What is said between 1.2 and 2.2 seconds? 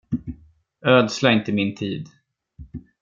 inte min tid.